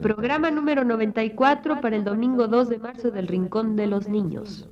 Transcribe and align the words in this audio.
Programa 0.00 0.50
número 0.50 0.84
94 0.84 1.80
para 1.80 1.96
el 1.96 2.04
domingo 2.04 2.48
2 2.48 2.68
de 2.68 2.78
marzo 2.78 3.10
del 3.10 3.26
Rincón 3.26 3.76
de 3.76 3.86
los 3.86 4.08
Niños. 4.08 4.68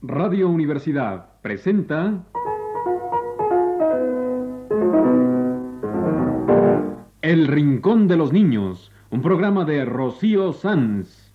Radio 0.00 0.48
Universidad 0.48 1.40
presenta 1.42 2.24
El 7.20 7.46
Rincón 7.46 8.08
de 8.08 8.16
los 8.16 8.32
Niños, 8.32 8.92
un 9.10 9.22
programa 9.22 9.64
de 9.64 9.84
Rocío 9.84 10.52
Sanz. 10.52 11.34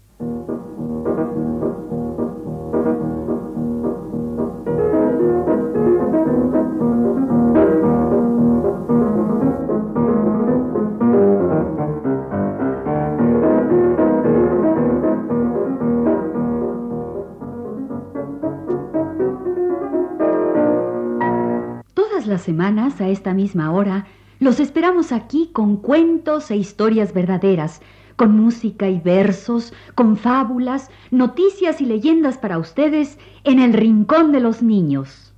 Semanas, 22.44 23.02
a 23.02 23.08
esta 23.08 23.34
misma 23.34 23.72
hora, 23.72 24.06
los 24.40 24.60
esperamos 24.60 25.12
aquí 25.12 25.50
con 25.54 25.78
cuentos 25.78 26.52
e 26.52 26.58
historias 26.58 27.14
verdaderas, 27.14 27.82
con 28.16 28.36
música 28.36 28.90
y 28.90 29.00
versos, 29.00 29.74
con 29.96 30.18
fábulas, 30.18 30.90
noticias 31.12 31.82
y 31.82 31.86
leyendas 31.86 32.38
para 32.38 32.58
ustedes 32.58 33.18
en 33.44 33.60
el 33.60 33.74
Rincón 33.74 34.32
de 34.32 34.40
los 34.40 34.62
Niños. 34.62 35.34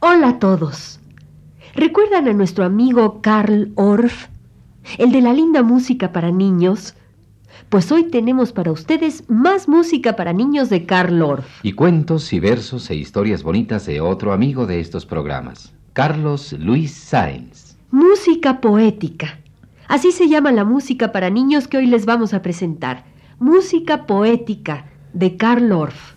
Hola 0.00 0.28
a 0.28 0.38
todos. 0.38 1.00
¿Recuerdan 1.74 2.28
a 2.28 2.32
nuestro 2.32 2.64
amigo 2.64 3.22
Karl 3.22 3.72
Orff, 3.76 4.26
el 4.98 5.12
de 5.12 5.20
la 5.20 5.32
linda 5.32 5.62
música 5.62 6.12
para 6.12 6.30
niños? 6.30 6.94
Pues 7.68 7.92
hoy 7.92 8.04
tenemos 8.04 8.52
para 8.52 8.72
ustedes 8.72 9.24
más 9.28 9.68
música 9.68 10.16
para 10.16 10.32
niños 10.32 10.70
de 10.70 10.86
Karl 10.86 11.22
Orff. 11.22 11.46
Y 11.62 11.72
cuentos 11.72 12.32
y 12.32 12.40
versos 12.40 12.90
e 12.90 12.96
historias 12.96 13.42
bonitas 13.42 13.86
de 13.86 14.00
otro 14.00 14.32
amigo 14.32 14.66
de 14.66 14.80
estos 14.80 15.06
programas, 15.06 15.72
Carlos 15.92 16.52
Luis 16.54 16.92
Sáenz. 16.92 17.76
Música 17.90 18.60
poética. 18.60 19.38
Así 19.88 20.12
se 20.12 20.28
llama 20.28 20.52
la 20.52 20.64
música 20.64 21.12
para 21.12 21.30
niños 21.30 21.68
que 21.68 21.76
hoy 21.76 21.86
les 21.86 22.06
vamos 22.06 22.32
a 22.34 22.42
presentar. 22.42 23.04
Música 23.38 24.06
poética 24.06 24.86
de 25.12 25.36
Karl 25.36 25.72
Orff. 25.72 26.14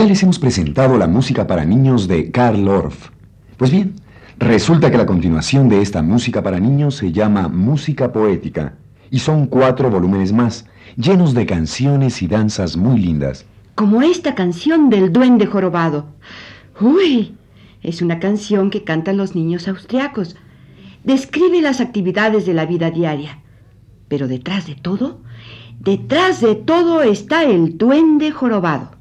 Ya 0.00 0.06
les 0.06 0.22
hemos 0.22 0.38
presentado 0.38 0.96
la 0.96 1.06
música 1.06 1.46
para 1.46 1.66
niños 1.66 2.08
de 2.08 2.30
Karl 2.30 2.66
Orff. 2.68 3.10
Pues 3.58 3.70
bien, 3.70 3.96
resulta 4.38 4.90
que 4.90 4.96
la 4.96 5.04
continuación 5.04 5.68
de 5.68 5.82
esta 5.82 6.00
música 6.00 6.42
para 6.42 6.58
niños 6.58 6.94
se 6.94 7.12
llama 7.12 7.48
Música 7.48 8.10
Poética 8.10 8.72
y 9.10 9.18
son 9.18 9.46
cuatro 9.46 9.90
volúmenes 9.90 10.32
más, 10.32 10.64
llenos 10.96 11.34
de 11.34 11.44
canciones 11.44 12.22
y 12.22 12.28
danzas 12.28 12.78
muy 12.78 12.98
lindas. 12.98 13.44
Como 13.74 14.00
esta 14.00 14.34
canción 14.34 14.88
del 14.88 15.12
duende 15.12 15.44
jorobado. 15.44 16.06
Uy, 16.80 17.34
es 17.82 18.00
una 18.00 18.20
canción 18.20 18.70
que 18.70 18.84
cantan 18.84 19.18
los 19.18 19.34
niños 19.34 19.68
austriacos. 19.68 20.34
Describe 21.04 21.60
las 21.60 21.82
actividades 21.82 22.46
de 22.46 22.54
la 22.54 22.64
vida 22.64 22.90
diaria. 22.90 23.40
Pero 24.08 24.28
detrás 24.28 24.66
de 24.66 24.76
todo, 24.76 25.20
detrás 25.78 26.40
de 26.40 26.54
todo 26.54 27.02
está 27.02 27.44
el 27.44 27.76
duende 27.76 28.30
jorobado. 28.30 28.98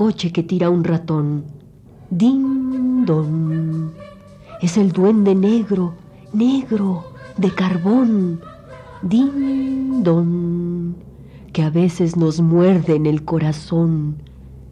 Coche 0.00 0.32
que 0.32 0.42
tira 0.42 0.70
un 0.70 0.82
ratón. 0.82 1.44
Din 2.08 3.04
don. 3.04 3.92
Es 4.62 4.78
el 4.78 4.92
duende 4.92 5.34
negro, 5.34 5.92
negro, 6.32 7.04
de 7.36 7.50
carbón. 7.50 8.40
Din 9.02 10.02
don. 10.02 10.96
Que 11.52 11.64
a 11.64 11.68
veces 11.68 12.16
nos 12.16 12.40
muerde 12.40 12.94
en 12.94 13.04
el 13.04 13.26
corazón. 13.26 14.22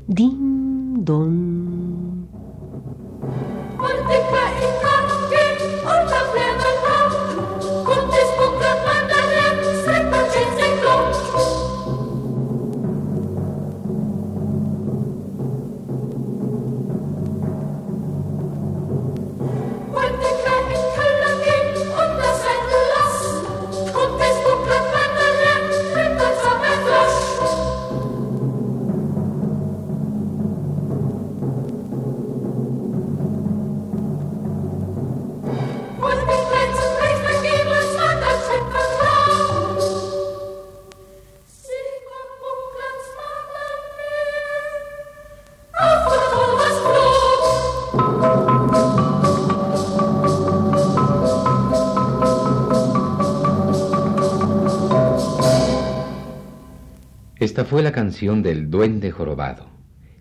Din 0.07 1.05
don. 1.05 1.68
Esta 57.59 57.71
fue 57.71 57.83
la 57.83 57.91
canción 57.91 58.41
del 58.41 58.71
Duende 58.71 59.11
Jorobado, 59.11 59.67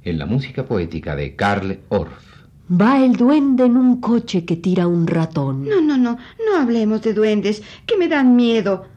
en 0.01 0.17
la 0.17 0.25
música 0.25 0.65
poética 0.65 1.15
de 1.15 1.35
Karl 1.35 1.81
Orff. 1.89 2.25
Va 2.67 3.06
el 3.06 3.15
duende 3.15 3.65
en 3.65 3.77
un 3.77 4.01
coche 4.01 4.44
que 4.44 4.56
tira 4.56 4.88
un 4.88 5.06
ratón. 5.06 5.69
No, 5.69 5.79
no, 5.79 5.97
no, 5.97 6.17
no 6.17 6.57
hablemos 6.59 7.03
de 7.03 7.13
duendes, 7.13 7.62
que 7.85 7.95
me 7.95 8.07
dan 8.07 8.35
miedo. 8.35 8.88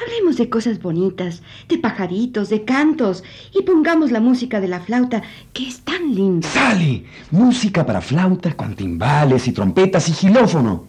Hablemos 0.00 0.36
de 0.36 0.48
cosas 0.48 0.80
bonitas, 0.80 1.42
de 1.68 1.78
pajaritos, 1.78 2.50
de 2.50 2.64
cantos, 2.64 3.24
y 3.52 3.64
pongamos 3.64 4.12
la 4.12 4.20
música 4.20 4.60
de 4.60 4.68
la 4.68 4.78
flauta, 4.78 5.24
que 5.52 5.66
es 5.66 5.80
tan 5.80 6.14
linda. 6.14 6.46
¡Sale! 6.46 7.02
Música 7.32 7.84
para 7.84 8.00
flauta 8.00 8.56
con 8.56 8.76
timbales 8.76 9.48
y 9.48 9.50
trompetas 9.50 10.08
y 10.08 10.12
xilófono. 10.12 10.86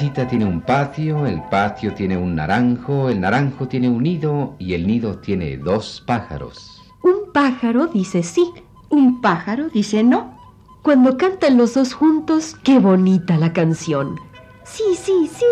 Casita 0.00 0.26
tiene 0.26 0.46
un 0.46 0.62
patio, 0.62 1.26
el 1.26 1.42
patio 1.50 1.92
tiene 1.92 2.16
un 2.16 2.34
naranjo, 2.34 3.10
el 3.10 3.20
naranjo 3.20 3.68
tiene 3.68 3.86
un 3.86 4.02
nido 4.02 4.54
y 4.58 4.72
el 4.72 4.86
nido 4.86 5.18
tiene 5.18 5.58
dos 5.58 6.02
pájaros. 6.06 6.80
Un 7.02 7.30
pájaro 7.34 7.86
dice 7.86 8.22
sí. 8.22 8.50
Un 8.88 9.20
pájaro 9.20 9.68
dice 9.68 10.02
no. 10.02 10.38
Cuando 10.80 11.18
cantan 11.18 11.58
los 11.58 11.74
dos 11.74 11.92
juntos, 11.92 12.56
qué 12.64 12.78
bonita 12.78 13.36
la 13.36 13.52
canción. 13.52 14.18
Sí, 14.64 14.84
sí, 14.94 15.28
sí. 15.30 15.44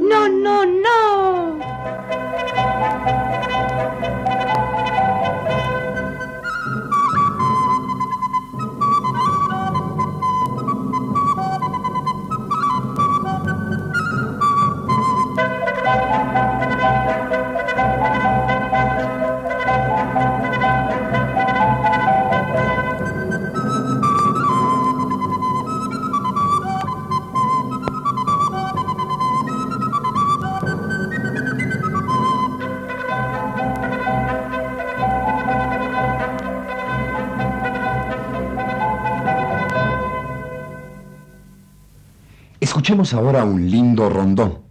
No, 0.00 0.28
no, 0.28 0.66
no. 0.66 2.25
Escuchemos 42.66 43.14
ahora 43.14 43.44
un 43.44 43.70
lindo 43.70 44.10
rondó. 44.10 44.64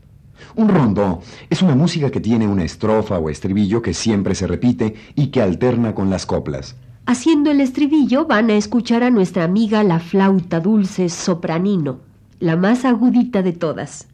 Un 0.58 0.68
rondó 0.68 1.22
es 1.50 1.62
una 1.62 1.76
música 1.76 2.12
que 2.12 2.20
tiene 2.20 2.46
una 2.46 2.66
estrofa 2.66 3.20
o 3.20 3.30
estribillo 3.30 3.82
que 3.82 3.94
siempre 3.94 4.36
se 4.36 4.48
repite 4.48 4.96
y 5.16 5.28
que 5.28 5.42
alterna 5.42 5.96
con 5.96 6.10
las 6.10 6.26
coplas. 6.26 6.76
Haciendo 7.06 7.52
el 7.52 7.62
estribillo 7.62 8.26
van 8.26 8.50
a 8.50 8.56
escuchar 8.56 9.02
a 9.02 9.12
nuestra 9.12 9.46
amiga 9.46 9.82
la 9.86 10.02
flauta 10.02 10.60
dulce 10.60 11.08
sopranino, 11.08 12.02
la 12.42 12.58
más 12.58 12.84
agudita 12.84 13.42
de 13.42 13.54
todas. 13.54 14.10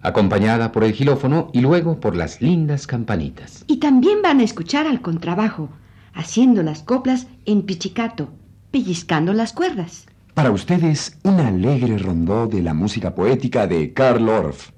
Acompañada 0.00 0.70
por 0.70 0.84
el 0.84 0.92
gilófono 0.92 1.50
y 1.52 1.62
luego 1.62 1.98
por 1.98 2.14
las 2.14 2.40
lindas 2.40 2.86
campanitas. 2.86 3.64
Y 3.66 3.78
también 3.78 4.22
van 4.22 4.38
a 4.38 4.44
escuchar 4.44 4.86
al 4.86 5.00
contrabajo, 5.00 5.68
haciendo 6.12 6.62
las 6.62 6.84
coplas 6.84 7.26
en 7.44 7.62
pichicato, 7.62 8.28
pellizcando 8.70 9.32
las 9.32 9.52
cuerdas. 9.52 10.06
Para 10.34 10.50
ustedes, 10.50 11.16
un 11.22 11.38
alegre 11.38 11.96
rondó 11.96 12.48
de 12.48 12.60
la 12.60 12.74
música 12.74 13.14
poética 13.14 13.68
de 13.68 13.92
Karl 13.92 14.28
Orff. 14.28 14.73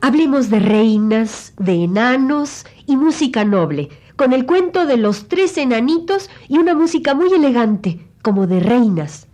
Hablemos 0.00 0.48
de 0.48 0.60
reinas, 0.60 1.52
de 1.58 1.84
enanos 1.84 2.64
y 2.86 2.96
música 2.96 3.44
noble, 3.44 3.90
con 4.16 4.32
el 4.32 4.46
cuento 4.46 4.86
de 4.86 4.96
los 4.96 5.28
tres 5.28 5.58
enanitos 5.58 6.30
y 6.48 6.56
una 6.56 6.74
música 6.74 7.12
muy 7.14 7.30
elegante, 7.32 8.08
como 8.22 8.46
de 8.46 8.60
reinas. 8.60 9.26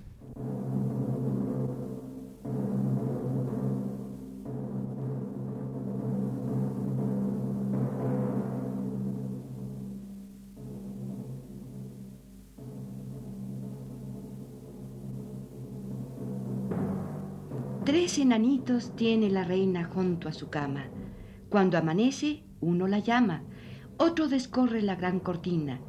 Enanitos 18.33 18.97
tiene 18.97 19.29
la 19.29 19.45
reina 19.45 19.85
junto 19.85 20.27
a 20.27 20.33
su 20.33 20.49
cama. 20.49 20.87
Cuando 21.51 21.77
amanece, 21.77 22.45
uno 22.61 22.87
la 22.87 22.99
llama, 22.99 23.43
otro 23.99 24.27
descorre 24.27 24.81
la 24.81 24.97
gran 24.97 25.21
cortina 25.21 25.81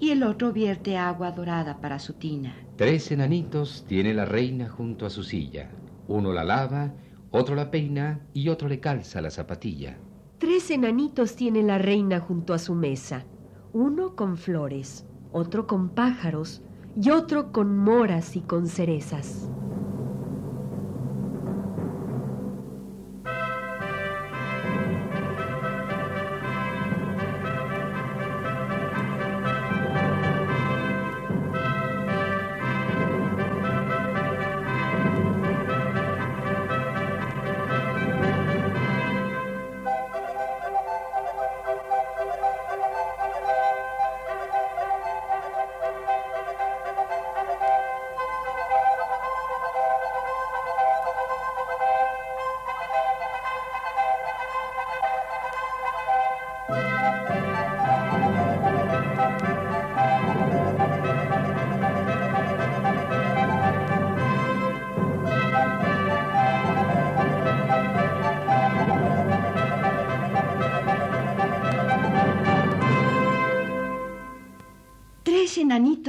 y 0.00 0.10
el 0.10 0.24
otro 0.24 0.52
vierte 0.52 0.96
agua 0.96 1.30
dorada 1.30 1.80
para 1.80 2.00
su 2.00 2.14
tina. 2.14 2.56
Tres 2.74 3.12
enanitos 3.12 3.84
tiene 3.86 4.14
la 4.14 4.24
reina 4.24 4.68
junto 4.68 5.06
a 5.06 5.10
su 5.10 5.22
silla. 5.22 5.70
Uno 6.08 6.32
la 6.32 6.42
lava, 6.42 6.92
otro 7.30 7.54
la 7.54 7.70
peina 7.70 8.26
y 8.34 8.48
otro 8.48 8.66
le 8.66 8.80
calza 8.80 9.20
la 9.20 9.30
zapatilla. 9.30 9.96
Tres 10.38 10.72
enanitos 10.72 11.36
tiene 11.36 11.62
la 11.62 11.78
reina 11.78 12.18
junto 12.18 12.52
a 12.52 12.58
su 12.58 12.74
mesa, 12.74 13.26
uno 13.72 14.16
con 14.16 14.36
flores, 14.36 15.06
otro 15.30 15.68
con 15.68 15.90
pájaros 15.90 16.62
y 17.00 17.10
otro 17.10 17.52
con 17.52 17.78
moras 17.78 18.34
y 18.34 18.40
con 18.40 18.66
cerezas. 18.66 19.48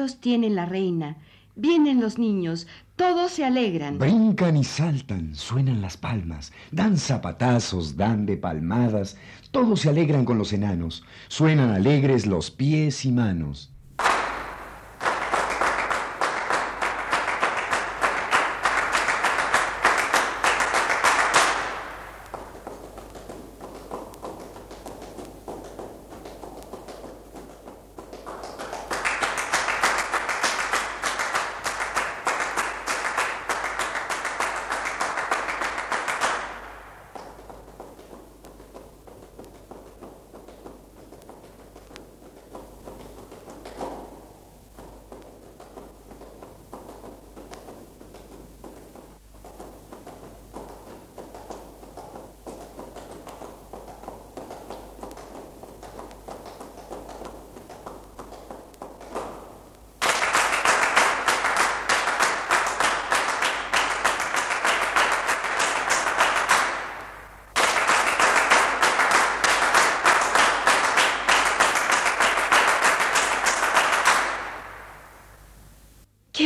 Tres 0.04 0.12
enanitos 0.12 0.22
tiene 0.22 0.50
la 0.50 0.66
reina. 0.66 1.18
Vienen 1.56 2.02
los 2.02 2.18
niños, 2.18 2.68
Todos 2.98 3.32
se 3.32 3.46
alegran. 3.46 4.00
Brincan 4.00 4.58
y 4.58 4.64
saltan, 4.66 5.34
suenan 5.34 5.82
las 5.82 5.96
palmas, 5.98 6.52
dan 6.72 6.98
zapatazos, 6.98 7.96
dan 7.96 8.26
de 8.26 8.36
palmadas, 8.38 9.18
todos 9.52 9.80
se 9.82 9.90
alegran 9.90 10.26
con 10.26 10.38
los 10.38 10.52
enanos, 10.52 11.04
suenan 11.30 11.70
alegres 11.70 12.28
los 12.28 12.52
pies 12.52 13.06
y 13.06 13.12
manos. 13.12 13.73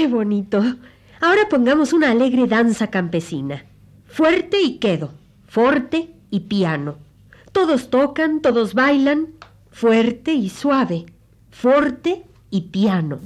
Bonito. 0.08 0.64
Ahora 1.20 1.50
pongamos 1.50 1.94
una 1.94 2.12
alegre 2.12 2.48
danza 2.48 2.88
campesina. 2.88 3.66
Fuerte 4.08 4.62
y 4.62 4.78
quedo, 4.78 5.12
forte 5.48 6.14
y 6.30 6.42
piano. 6.42 6.98
Todos 7.52 7.90
tocan, 7.90 8.42
todos 8.42 8.74
bailan, 8.74 9.28
fuerte 9.72 10.34
y 10.34 10.50
suave, 10.50 11.06
forte 11.52 12.24
y 12.50 12.62
piano. 12.62 13.20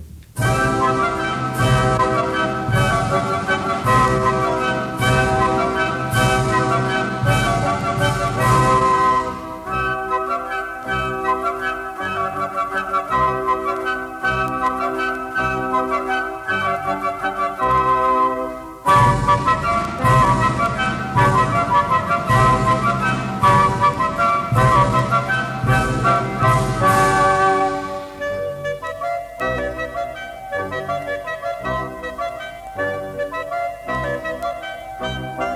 Ay, 35.03 35.50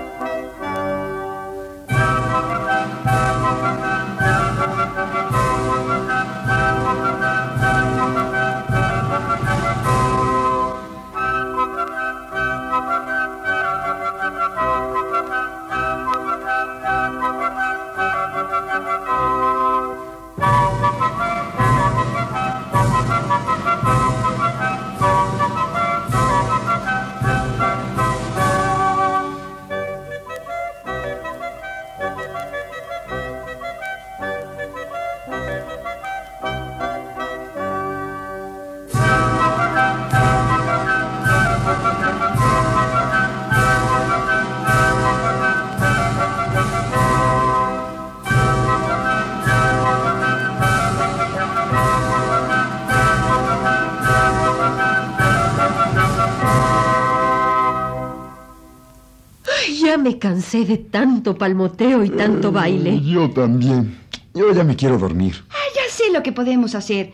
ya 59.95 60.01
me 60.01 60.19
cansé 60.19 60.65
de 60.65 60.77
tanto 60.77 61.37
palmoteo 61.37 62.03
y 62.03 62.09
tanto 62.09 62.51
baile. 62.51 62.99
Yo 63.01 63.29
también. 63.29 63.97
Yo 64.33 64.51
ya 64.53 64.65
me 64.65 64.75
quiero 64.75 64.97
dormir. 64.97 65.45
Ah, 65.49 65.71
ya 65.73 65.89
sé 65.89 66.11
lo 66.11 66.21
que 66.21 66.33
podemos 66.33 66.75
hacer. 66.75 67.13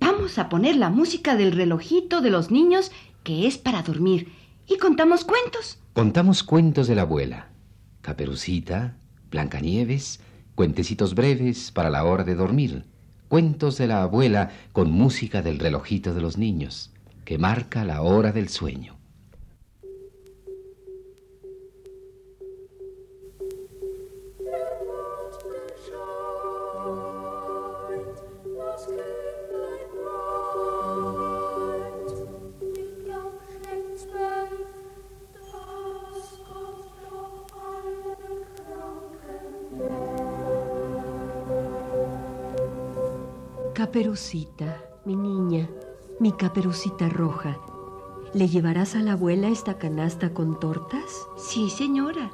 Vamos 0.00 0.36
a 0.38 0.48
poner 0.48 0.74
la 0.74 0.90
música 0.90 1.36
del 1.36 1.52
relojito 1.52 2.20
de 2.20 2.30
los 2.30 2.50
niños 2.50 2.90
que 3.22 3.46
es 3.46 3.58
para 3.58 3.82
dormir 3.82 4.32
y 4.66 4.78
contamos 4.78 5.24
cuentos. 5.24 5.78
Contamos 5.92 6.42
cuentos 6.42 6.88
de 6.88 6.96
la 6.96 7.02
abuela. 7.02 7.50
Caperucita, 8.00 8.96
Blancanieves, 9.30 10.18
cuentecitos 10.56 11.14
breves 11.14 11.70
para 11.70 11.90
la 11.90 12.02
hora 12.02 12.24
de 12.24 12.34
dormir. 12.34 12.86
Cuentos 13.28 13.78
de 13.78 13.86
la 13.86 14.02
abuela 14.02 14.50
con 14.72 14.90
música 14.90 15.42
del 15.42 15.60
relojito 15.60 16.12
de 16.12 16.22
los 16.22 16.38
niños, 16.38 16.90
que 17.24 17.38
marca 17.38 17.84
la 17.84 18.02
hora 18.02 18.32
del 18.32 18.48
sueño. 18.48 18.99
Caperucita, 43.80 44.76
mi 45.06 45.16
niña, 45.16 45.66
mi 46.20 46.32
caperucita 46.32 47.08
roja, 47.08 47.56
¿le 48.34 48.46
llevarás 48.46 48.94
a 48.94 48.98
la 48.98 49.12
abuela 49.12 49.48
esta 49.48 49.78
canasta 49.78 50.34
con 50.34 50.60
tortas? 50.60 51.26
Sí, 51.38 51.70
señora. 51.70 52.30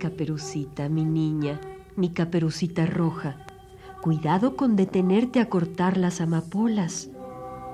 Caperucita, 0.00 0.88
mi 0.88 1.04
niña, 1.04 1.60
mi 1.94 2.10
caperucita 2.10 2.84
roja, 2.84 3.46
cuidado 4.02 4.56
con 4.56 4.74
detenerte 4.74 5.38
a 5.38 5.48
cortar 5.48 5.96
las 5.96 6.20
amapolas. 6.20 7.10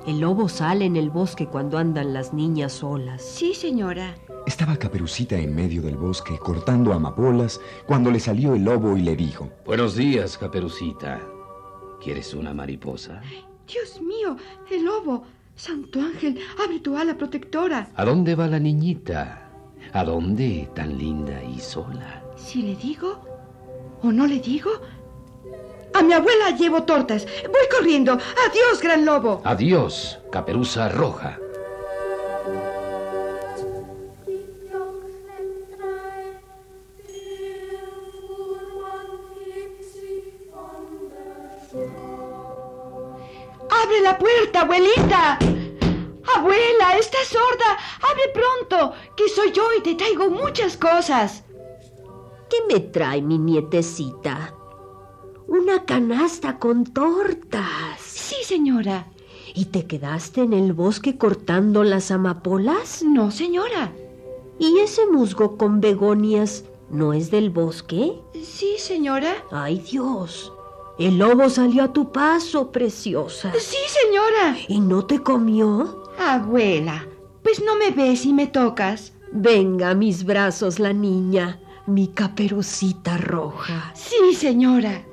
El 0.06 0.20
lobo 0.20 0.50
sale 0.50 0.84
en 0.84 0.96
el 0.96 1.08
bosque 1.08 1.46
cuando 1.46 1.78
andan 1.78 2.12
las 2.12 2.34
niñas 2.34 2.74
solas. 2.74 3.22
Sí, 3.22 3.54
señora. 3.54 4.16
Estaba 4.46 4.76
Caperucita 4.76 5.38
en 5.38 5.54
medio 5.54 5.80
del 5.80 5.96
bosque 5.96 6.38
cortando 6.38 6.92
amapolas 6.92 7.58
cuando 7.86 8.10
le 8.10 8.20
salió 8.20 8.54
el 8.54 8.64
lobo 8.64 8.98
y 8.98 9.00
le 9.00 9.16
dijo, 9.16 9.48
Buenos 9.64 9.96
días, 9.96 10.36
Caperucita. 10.36 11.31
¿Quieres 12.02 12.34
una 12.34 12.52
mariposa? 12.52 13.20
Dios 13.68 14.00
mío, 14.00 14.36
el 14.70 14.84
lobo. 14.84 15.24
Santo 15.54 16.00
ángel, 16.00 16.38
abre 16.62 16.80
tu 16.80 16.96
ala 16.96 17.16
protectora. 17.16 17.90
¿A 17.94 18.04
dónde 18.04 18.34
va 18.34 18.48
la 18.48 18.58
niñita? 18.58 19.48
¿A 19.92 20.02
dónde 20.02 20.68
tan 20.74 20.98
linda 20.98 21.42
y 21.44 21.60
sola? 21.60 22.24
Si 22.36 22.62
le 22.62 22.74
digo 22.74 23.20
o 24.02 24.10
no 24.10 24.26
le 24.26 24.40
digo. 24.40 24.70
A 25.94 26.02
mi 26.02 26.12
abuela 26.12 26.50
llevo 26.58 26.82
tortas. 26.82 27.26
Voy 27.44 27.68
corriendo. 27.70 28.12
Adiós, 28.14 28.80
gran 28.82 29.04
lobo. 29.04 29.40
Adiós, 29.44 30.18
caperuza 30.32 30.88
roja. 30.88 31.38
Abuelita! 44.72 45.38
¡Abuela, 46.34 46.96
estás 46.98 47.28
sorda? 47.28 47.76
Abre 48.10 48.22
pronto, 48.32 48.94
que 49.16 49.28
soy 49.28 49.52
yo 49.52 49.64
y 49.78 49.82
te 49.82 49.94
traigo 49.94 50.30
muchas 50.30 50.78
cosas. 50.78 51.44
¿Qué 52.48 52.56
me 52.72 52.80
trae 52.80 53.20
mi 53.20 53.38
nietecita? 53.38 54.54
Una 55.46 55.84
canasta 55.84 56.58
con 56.58 56.84
tortas. 56.84 58.00
Sí, 58.00 58.36
señora. 58.44 59.08
¿Y 59.54 59.66
te 59.66 59.86
quedaste 59.86 60.40
en 60.40 60.54
el 60.54 60.72
bosque 60.72 61.18
cortando 61.18 61.84
las 61.84 62.10
amapolas? 62.10 63.02
No, 63.02 63.30
señora. 63.30 63.92
¿Y 64.58 64.78
ese 64.78 65.06
musgo 65.06 65.58
con 65.58 65.82
begonias 65.82 66.64
no 66.88 67.12
es 67.12 67.30
del 67.30 67.50
bosque? 67.50 68.14
Sí, 68.42 68.76
señora. 68.78 69.34
Ay, 69.50 69.80
Dios. 69.80 70.50
El 70.98 71.18
lobo 71.18 71.48
salió 71.48 71.84
a 71.84 71.92
tu 71.92 72.12
paso, 72.12 72.70
preciosa. 72.70 73.52
Sí, 73.58 73.76
señora. 73.88 74.56
¿Y 74.68 74.80
no 74.80 75.04
te 75.06 75.20
comió? 75.20 76.04
Abuela, 76.18 77.06
pues 77.42 77.62
no 77.62 77.76
me 77.76 77.90
ves 77.90 78.26
y 78.26 78.32
me 78.32 78.46
tocas. 78.46 79.12
Venga 79.32 79.90
a 79.90 79.94
mis 79.94 80.24
brazos 80.24 80.78
la 80.78 80.92
niña, 80.92 81.58
mi 81.86 82.08
caperucita 82.08 83.16
roja. 83.16 83.92
Sí, 83.94 84.34
señora. 84.34 85.04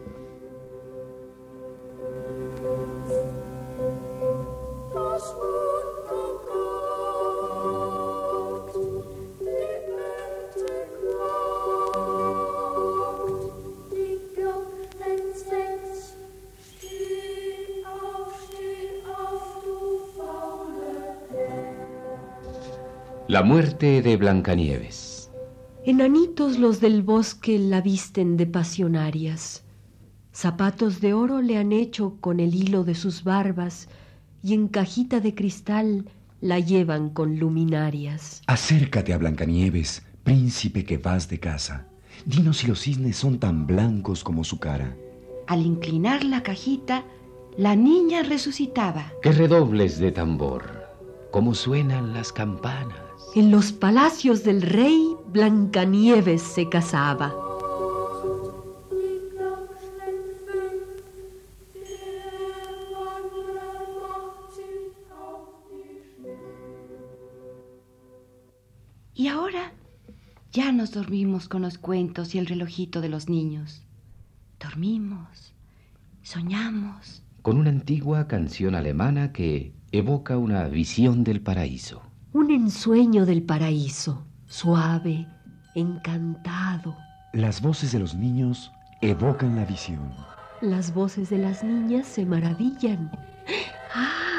La 23.39 23.45
muerte 23.45 24.01
de 24.01 24.17
Blancanieves. 24.17 25.31
Enanitos 25.85 26.59
los 26.59 26.81
del 26.81 27.03
bosque 27.03 27.57
la 27.57 27.79
visten 27.79 28.35
de 28.35 28.45
pasionarias. 28.45 29.63
Zapatos 30.33 30.99
de 30.99 31.13
oro 31.13 31.41
le 31.41 31.55
han 31.55 31.71
hecho 31.71 32.17
con 32.19 32.41
el 32.41 32.53
hilo 32.53 32.83
de 32.83 32.95
sus 32.95 33.23
barbas 33.23 33.87
y 34.43 34.55
en 34.55 34.67
cajita 34.67 35.21
de 35.21 35.35
cristal 35.35 36.09
la 36.41 36.59
llevan 36.59 37.11
con 37.11 37.39
luminarias. 37.39 38.41
Acércate 38.47 39.13
a 39.13 39.17
Blancanieves, 39.17 40.05
príncipe 40.25 40.83
que 40.83 40.97
vas 40.97 41.29
de 41.29 41.39
casa. 41.39 41.87
Dinos 42.25 42.57
si 42.57 42.67
los 42.67 42.81
cisnes 42.81 43.15
son 43.15 43.39
tan 43.39 43.65
blancos 43.65 44.21
como 44.21 44.43
su 44.43 44.59
cara. 44.59 44.97
Al 45.47 45.65
inclinar 45.65 46.25
la 46.25 46.43
cajita, 46.43 47.05
la 47.57 47.77
niña 47.77 48.21
resucitaba. 48.21 49.13
¡Qué 49.21 49.31
redobles 49.31 49.97
de 49.97 50.11
tambor! 50.11 50.89
¡Cómo 51.31 51.55
suenan 51.55 52.11
las 52.13 52.33
campanas! 52.33 53.08
En 53.35 53.51
los 53.51 53.71
palacios 53.71 54.43
del 54.43 54.61
rey 54.61 55.15
Blancanieves 55.27 56.41
se 56.41 56.67
casaba. 56.67 57.33
Y 69.13 69.27
ahora 69.27 69.73
ya 70.53 70.71
nos 70.71 70.91
dormimos 70.91 71.47
con 71.47 71.61
los 71.61 71.77
cuentos 71.77 72.33
y 72.33 72.39
el 72.39 72.47
relojito 72.47 73.01
de 73.01 73.09
los 73.09 73.29
niños. 73.29 73.83
Dormimos, 74.59 75.53
soñamos. 76.23 77.21
Con 77.41 77.57
una 77.57 77.69
antigua 77.69 78.27
canción 78.27 78.75
alemana 78.75 79.31
que 79.31 79.73
evoca 79.91 80.37
una 80.37 80.67
visión 80.67 81.23
del 81.23 81.41
paraíso. 81.41 82.08
Un 82.31 82.51
ensueño 82.51 83.25
del 83.25 83.41
paraíso, 83.41 84.27
suave, 84.45 85.27
encantado. 85.73 86.95
Las 87.33 87.59
voces 87.59 87.91
de 87.91 87.97
los 87.97 88.13
niños 88.13 88.71
evocan 89.01 89.55
la 89.55 89.65
visión. 89.65 90.13
Las 90.61 90.93
voces 90.93 91.31
de 91.31 91.39
las 91.39 91.63
niñas 91.63 92.05
se 92.05 92.27
maravillan. 92.27 93.09
¡Ah! 93.95 94.38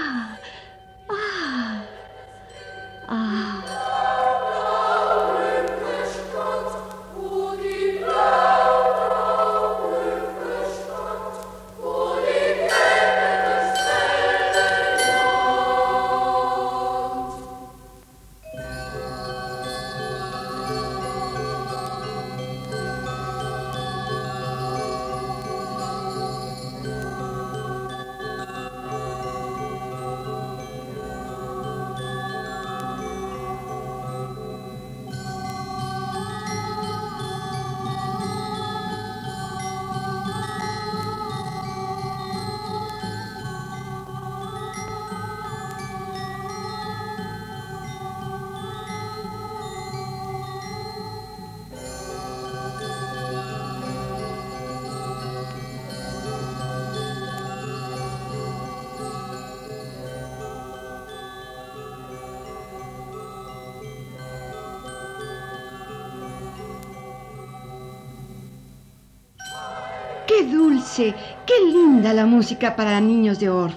Dulce! 70.50 71.14
¡Qué 71.46 71.54
linda 71.72 72.12
la 72.12 72.26
música 72.26 72.76
para 72.76 73.00
niños 73.00 73.38
de 73.38 73.48
Or! 73.48 73.70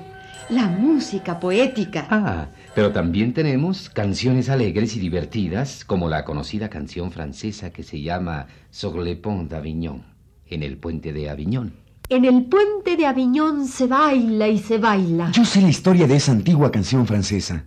La 0.50 0.68
música 0.68 1.40
poética. 1.40 2.06
Ah, 2.10 2.48
pero 2.76 2.92
también 2.92 3.34
tenemos 3.34 3.90
canciones 3.90 4.50
alegres 4.50 4.96
y 4.96 5.00
divertidas, 5.00 5.86
como 5.86 6.10
la 6.10 6.26
conocida 6.26 6.70
canción 6.70 7.12
francesa 7.12 7.72
que 7.72 7.84
se 7.84 8.02
llama 8.02 8.48
Sur 8.70 8.98
le 8.98 9.16
pont 9.16 9.50
d'Avignon, 9.50 10.04
en 10.48 10.64
el 10.64 10.78
puente 10.78 11.14
de 11.14 11.30
Aviñón. 11.30 11.74
En 12.10 12.26
el 12.26 12.44
puente 12.46 12.98
de 12.98 13.06
Aviñón 13.06 13.66
se 13.66 13.88
baila 13.88 14.50
y 14.50 14.60
se 14.60 14.78
baila. 14.78 15.32
Yo 15.32 15.46
sé 15.46 15.62
la 15.62 15.70
historia 15.70 16.08
de 16.08 16.18
esa 16.18 16.34
antigua 16.34 16.72
canción 16.72 17.08
francesa. 17.08 17.64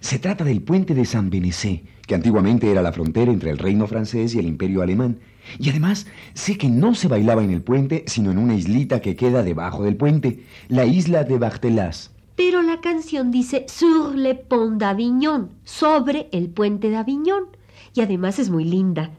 Se 0.00 0.18
trata 0.18 0.44
del 0.44 0.62
puente 0.62 0.94
de 0.94 1.04
San 1.04 1.30
Benecé, 1.30 1.82
que 2.06 2.14
antiguamente 2.14 2.70
era 2.70 2.82
la 2.82 2.92
frontera 2.92 3.32
entre 3.32 3.50
el 3.50 3.58
reino 3.58 3.86
francés 3.86 4.34
y 4.34 4.38
el 4.38 4.46
imperio 4.46 4.82
alemán. 4.82 5.18
Y 5.58 5.70
además 5.70 6.06
sé 6.34 6.56
que 6.56 6.68
no 6.68 6.94
se 6.94 7.08
bailaba 7.08 7.42
en 7.42 7.50
el 7.50 7.62
puente, 7.62 8.04
sino 8.06 8.30
en 8.30 8.38
una 8.38 8.54
islita 8.54 9.00
que 9.00 9.16
queda 9.16 9.42
debajo 9.42 9.82
del 9.82 9.96
puente, 9.96 10.44
la 10.68 10.84
isla 10.84 11.24
de 11.24 11.38
Bartelas. 11.38 12.10
Pero 12.36 12.62
la 12.62 12.80
canción 12.80 13.30
dice 13.30 13.66
Sur 13.68 14.14
le 14.14 14.34
pont 14.34 14.78
d'Avignon, 14.80 15.50
sobre 15.64 16.28
el 16.32 16.48
puente 16.48 16.88
de 16.88 16.96
Aviñón. 16.96 17.48
Y 17.92 18.00
además 18.00 18.38
es 18.38 18.50
muy 18.50 18.64
linda. 18.64 19.10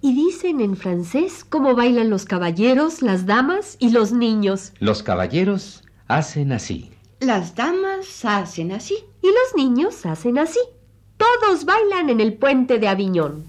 Y 0.00 0.14
dicen 0.14 0.60
en 0.60 0.76
francés 0.76 1.44
cómo 1.44 1.74
bailan 1.74 2.08
los 2.08 2.24
caballeros, 2.24 3.02
las 3.02 3.26
damas 3.26 3.76
y 3.80 3.90
los 3.90 4.12
niños. 4.12 4.72
Los 4.78 5.02
caballeros 5.02 5.82
hacen 6.06 6.52
así. 6.52 6.90
Las 7.20 7.56
damas 7.56 8.24
hacen 8.24 8.72
así. 8.72 8.96
Y 9.22 9.26
los 9.26 9.56
niños 9.56 10.06
hacen 10.06 10.38
así. 10.38 10.60
Todos 11.16 11.64
bailan 11.64 12.10
en 12.10 12.20
el 12.20 12.34
puente 12.34 12.78
de 12.78 12.86
Aviñón. 12.88 13.44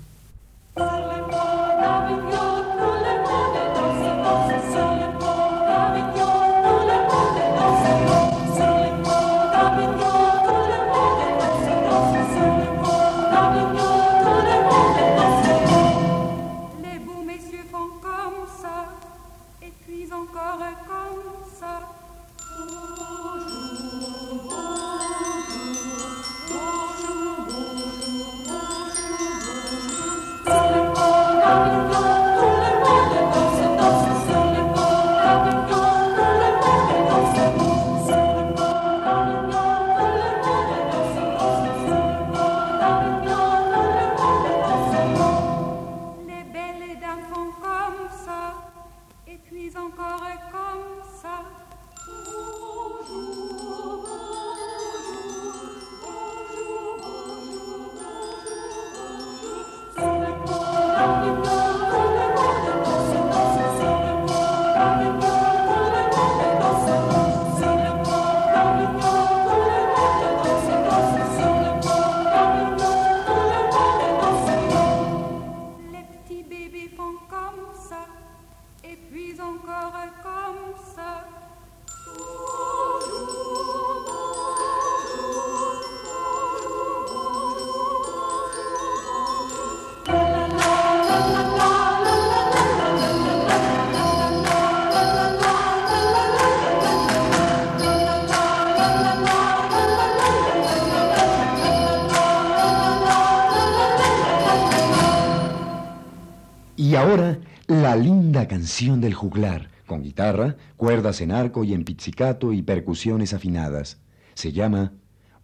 Canción 108.49 108.99
del 108.99 109.13
juglar, 109.13 109.69
con 109.85 110.03
guitarra, 110.03 110.57
cuerdas 110.75 111.21
en 111.21 111.31
arco 111.31 111.63
y 111.63 111.73
en 111.73 111.85
pizzicato 111.85 112.51
y 112.51 112.62
percusiones 112.62 113.33
afinadas. 113.33 114.01
Se 114.33 114.51
llama 114.51 114.91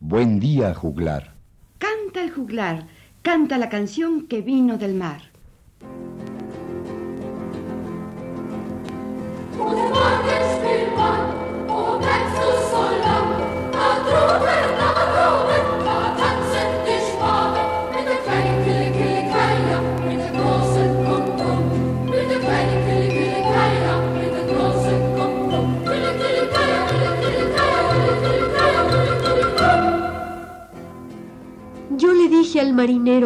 Buen 0.01 0.41
día, 0.41 0.73
juglar. 0.73 1.35
Canta 1.77 2.21
el 2.21 2.31
juglar, 2.31 2.87
canta 3.21 3.57
la 3.57 3.69
canción 3.69 4.27
que 4.27 4.41
vino 4.41 4.77
del 4.77 4.95
mar. 4.95 5.21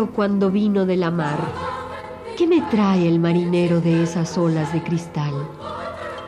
Cuando 0.08 0.50
vino 0.50 0.86
de 0.86 0.98
la 0.98 1.12
mar, 1.12 1.40
¿qué 2.38 2.48
me 2.48 2.62
trae 2.62 3.08
el 3.08 3.20
marinero 3.20 3.82
de 3.82 4.04
esas 4.04 4.38
olas 4.38 4.72
de 4.74 4.82
cristal? 4.82 5.34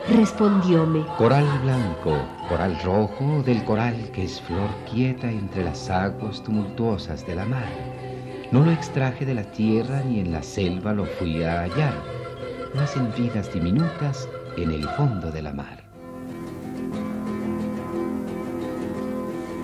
Respondióme, 0.09 1.05
Coral 1.17 1.47
blanco, 1.63 2.17
coral 2.49 2.77
rojo 2.83 3.41
del 3.45 3.63
coral 3.63 4.09
que 4.11 4.23
es 4.25 4.41
flor 4.41 4.69
quieta 4.91 5.31
entre 5.31 5.63
las 5.63 5.89
aguas 5.89 6.43
tumultuosas 6.43 7.25
de 7.25 7.35
la 7.35 7.45
mar. 7.45 7.69
No 8.51 8.61
lo 8.65 8.71
extraje 8.71 9.25
de 9.25 9.35
la 9.35 9.43
tierra 9.43 10.01
ni 10.03 10.19
en 10.19 10.31
la 10.31 10.43
selva 10.43 10.93
lo 10.93 11.05
fui 11.05 11.43
a 11.43 11.61
hallar, 11.61 11.93
mas 12.75 12.95
en 12.97 13.13
vidas 13.13 13.53
diminutas 13.53 14.27
en 14.57 14.71
el 14.71 14.87
fondo 14.89 15.31
de 15.31 15.41
la 15.41 15.53
mar. 15.53 15.81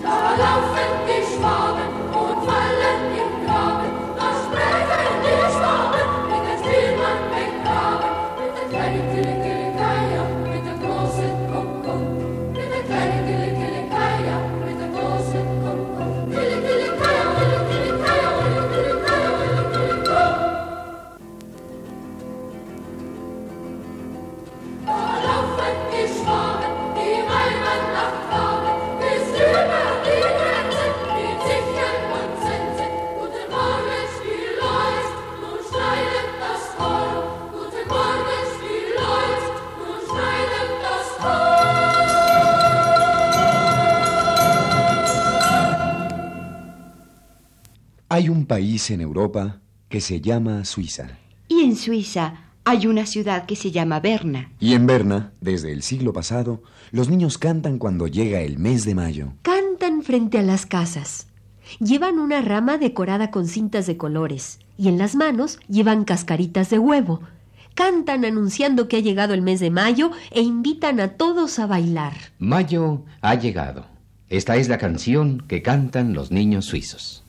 Da 0.04 0.38
laufen 0.38 1.06
die 1.08 1.24
Schwaben 1.26 2.07
país 48.48 48.90
en 48.90 49.02
Europa 49.02 49.60
que 49.90 50.02
se 50.02 50.22
llama 50.22 50.66
Suiza. 50.66 51.20
Y 51.48 51.62
en 51.62 51.76
Suiza 51.76 52.48
hay 52.66 52.88
una 52.88 53.06
ciudad 53.06 53.46
que 53.46 53.56
se 53.56 53.72
llama 53.72 54.00
Berna. 54.02 54.52
Y 54.60 54.74
en 54.74 54.88
Berna, 54.88 55.32
desde 55.40 55.72
el 55.72 55.84
siglo 55.84 56.12
pasado, 56.12 56.64
los 56.92 57.08
niños 57.08 57.38
cantan 57.38 57.78
cuando 57.78 58.08
llega 58.08 58.42
el 58.42 58.58
mes 58.58 58.84
de 58.84 58.96
mayo. 58.96 59.34
cantan 59.42 60.04
frente 60.04 60.40
a 60.40 60.42
las 60.42 60.66
casas. 60.66 61.28
Llevan 61.80 62.20
una 62.20 62.42
rama 62.42 62.78
decorada 62.78 63.30
con 63.32 63.48
cintas 63.48 63.88
de 63.88 63.96
colores 63.96 64.60
y 64.78 64.88
en 64.88 64.98
las 64.98 65.16
manos 65.16 65.60
llevan 65.68 66.04
cascaritas 66.04 66.70
de 66.70 66.80
huevo. 66.80 67.22
Cantan 67.76 68.26
anunciando 68.26 68.88
que 68.88 68.98
ha 68.98 69.02
llegado 69.02 69.34
el 69.34 69.42
mes 69.42 69.60
de 69.60 69.70
mayo 69.70 70.12
e 70.32 70.42
invitan 70.42 71.00
a 71.00 71.10
todos 71.10 71.60
a 71.60 71.68
bailar. 71.68 72.14
Mayo 72.40 73.04
ha 73.22 73.36
llegado. 73.36 73.86
Esta 74.30 74.58
es 74.58 74.68
la 74.68 74.78
canción 74.78 75.44
que 75.48 75.62
cantan 75.62 76.14
los 76.14 76.32
niños 76.32 76.66
suizos. 76.66 77.24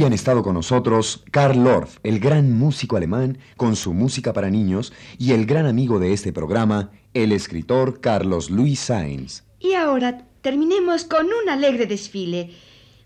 Hoy 0.00 0.06
han 0.06 0.14
estado 0.14 0.42
con 0.42 0.54
nosotros 0.54 1.24
Karl 1.30 1.66
Orff, 1.66 1.98
el 2.02 2.20
gran 2.20 2.58
músico 2.58 2.96
alemán, 2.96 3.36
con 3.58 3.76
su 3.76 3.92
música 3.92 4.32
para 4.32 4.48
niños, 4.48 4.94
y 5.18 5.32
el 5.32 5.44
gran 5.44 5.66
amigo 5.66 5.98
de 5.98 6.14
este 6.14 6.32
programa, 6.32 6.90
el 7.12 7.32
escritor 7.32 8.00
Carlos 8.00 8.48
Luis 8.48 8.80
Sainz. 8.80 9.42
Y 9.58 9.74
ahora 9.74 10.26
terminemos 10.40 11.04
con 11.04 11.26
un 11.26 11.50
alegre 11.50 11.84
desfile, 11.84 12.50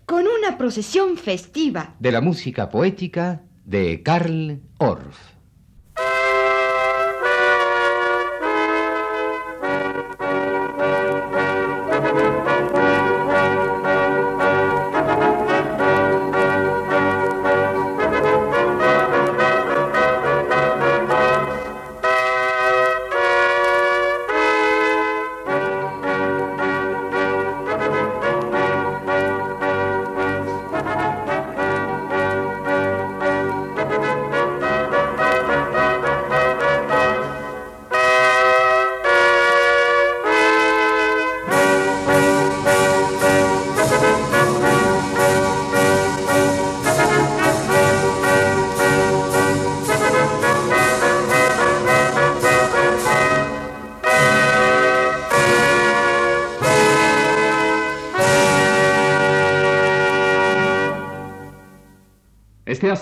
con 0.05 0.23
una 0.25 0.57
procesión 0.57 1.17
festiva. 1.17 1.95
De 1.99 2.13
la 2.13 2.21
música 2.21 2.69
poética 2.69 3.41
de 3.65 4.01
Karl 4.01 4.61
Orff. 4.77 5.34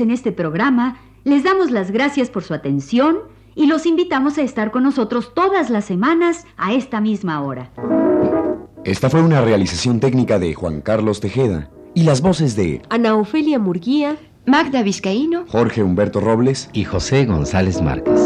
En 0.00 0.10
este 0.10 0.32
programa 0.32 0.98
les 1.24 1.44
damos 1.44 1.70
las 1.70 1.90
gracias 1.90 2.30
por 2.30 2.42
su 2.42 2.54
atención 2.54 3.18
y 3.54 3.66
los 3.66 3.86
invitamos 3.86 4.38
a 4.38 4.42
estar 4.42 4.70
con 4.70 4.84
nosotros 4.84 5.34
todas 5.34 5.68
las 5.68 5.84
semanas 5.84 6.46
a 6.56 6.72
esta 6.72 7.00
misma 7.00 7.42
hora. 7.42 7.70
Esta 8.84 9.10
fue 9.10 9.20
una 9.20 9.40
realización 9.40 10.00
técnica 10.00 10.38
de 10.38 10.54
Juan 10.54 10.80
Carlos 10.80 11.20
Tejeda 11.20 11.70
y 11.94 12.04
las 12.04 12.20
voces 12.20 12.54
de 12.56 12.82
Ana 12.88 13.16
Ofelia 13.16 13.58
Murguía, 13.58 14.16
Magda 14.46 14.82
Vizcaíno. 14.82 15.44
Jorge 15.48 15.82
Humberto 15.82 16.20
Robles 16.20 16.70
Y 16.72 16.84
José 16.84 17.26
González 17.26 17.82
Márquez. 17.82 18.17